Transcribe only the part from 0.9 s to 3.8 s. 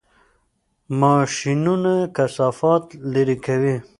ماشینونه کثافات لرې کوي.